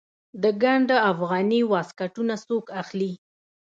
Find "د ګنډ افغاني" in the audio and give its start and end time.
0.43-1.61